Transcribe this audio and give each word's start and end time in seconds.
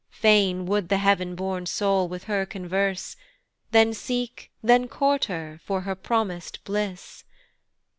Fain 0.09 0.65
would 0.65 0.89
the 0.89 0.97
heav'n 0.97 1.35
born 1.35 1.67
soul 1.67 2.07
with 2.07 2.23
her 2.23 2.43
converse, 2.43 3.15
Then 3.69 3.93
seek, 3.93 4.49
then 4.63 4.87
court 4.87 5.25
her 5.25 5.61
for 5.63 5.81
her 5.81 5.93
promis'd 5.95 6.57
bliss. 6.63 7.23